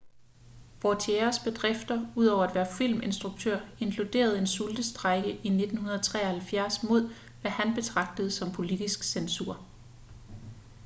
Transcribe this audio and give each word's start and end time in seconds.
vautiers 0.81 1.39
bedrifter 1.43 2.11
ud 2.15 2.25
over 2.27 2.43
at 2.43 2.55
være 2.55 2.73
filminstruktør 2.77 3.59
inkluderer 3.79 4.35
en 4.37 4.47
sultestrejke 4.47 5.27
i 5.31 5.33
1973 5.47 6.83
mod 6.83 7.13
hvad 7.41 7.51
han 7.51 7.75
betragtede 7.75 8.31
som 8.31 8.51
politisk 8.51 9.03
censur 9.03 9.67